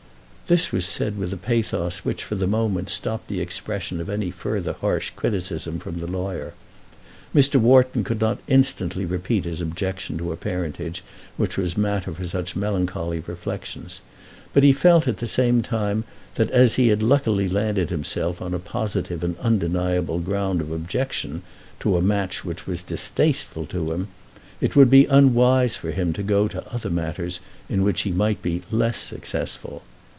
This 0.51 0.73
was 0.73 0.85
said 0.85 1.17
with 1.17 1.31
a 1.31 1.37
pathos 1.37 1.99
which 1.99 2.25
for 2.25 2.35
the 2.35 2.45
moment 2.45 2.89
stopped 2.89 3.29
the 3.29 3.39
expression 3.39 4.01
of 4.01 4.09
any 4.09 4.29
further 4.31 4.73
harsh 4.73 5.09
criticism 5.11 5.79
from 5.79 6.01
the 6.01 6.07
lawyer. 6.11 6.53
Mr. 7.33 7.55
Wharton 7.55 8.03
could 8.03 8.19
not 8.19 8.39
instantly 8.49 9.05
repeat 9.05 9.45
his 9.45 9.61
objection 9.61 10.17
to 10.17 10.33
a 10.33 10.35
parentage 10.35 11.03
which 11.37 11.55
was 11.55 11.77
matter 11.77 12.11
for 12.13 12.25
such 12.25 12.57
melancholy 12.57 13.23
reflections; 13.27 14.01
but 14.51 14.61
he 14.61 14.73
felt 14.73 15.07
at 15.07 15.19
the 15.19 15.25
same 15.25 15.61
time 15.61 16.03
that 16.35 16.49
as 16.51 16.73
he 16.73 16.89
had 16.89 17.01
luckily 17.01 17.47
landed 17.47 17.89
himself 17.89 18.41
on 18.41 18.53
a 18.53 18.59
positive 18.59 19.23
and 19.23 19.37
undeniable 19.37 20.19
ground 20.19 20.59
of 20.59 20.69
objection 20.69 21.43
to 21.79 21.95
a 21.95 22.01
match 22.01 22.43
which 22.43 22.67
was 22.67 22.81
distasteful 22.81 23.65
to 23.65 23.93
him, 23.93 24.09
it 24.59 24.75
would 24.75 24.89
be 24.89 25.05
unwise 25.05 25.77
for 25.77 25.91
him 25.91 26.11
to 26.11 26.21
go 26.21 26.49
to 26.49 26.69
other 26.73 26.89
matters 26.89 27.39
in 27.69 27.83
which 27.83 28.01
he 28.01 28.11
might 28.11 28.41
be 28.41 28.61
less 28.69 28.97
successful. 28.97 29.83